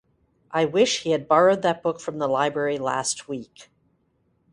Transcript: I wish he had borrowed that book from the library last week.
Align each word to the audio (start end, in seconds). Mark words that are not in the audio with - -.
I 0.49 0.65
wish 0.65 1.03
he 1.03 1.11
had 1.11 1.27
borrowed 1.27 1.61
that 1.61 1.83
book 1.83 1.99
from 1.99 2.17
the 2.17 2.27
library 2.27 2.79
last 2.79 3.27
week. 3.27 3.69